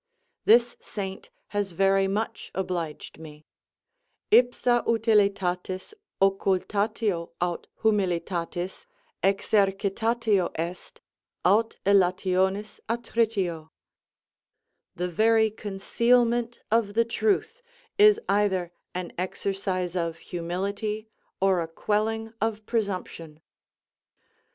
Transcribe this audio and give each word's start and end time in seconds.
This 0.45 0.75
saint 0.81 1.29
has 1.49 1.73
very 1.73 2.07
much 2.07 2.49
obliged 2.55 3.19
me: 3.19 3.45
Ipsa 4.31 4.83
veritatis 5.05 5.93
occultatio 6.19 7.29
ant 7.39 7.67
humili 7.83 8.19
tatis 8.19 8.87
exercitatio 9.23 10.49
est, 10.57 11.01
aut 11.45 11.77
elationis 11.85 12.79
attritio 12.89 13.69
"The 14.95 15.07
very 15.07 15.51
concealment 15.51 16.57
of 16.71 16.95
the 16.95 17.05
truth 17.05 17.61
is 17.99 18.19
either 18.27 18.71
an 18.95 19.13
exercise 19.19 19.95
of 19.95 20.17
humility 20.17 21.09
or 21.39 21.61
a 21.61 21.67
quelling 21.67 22.33
of 22.41 22.65
presumption." 22.65 23.39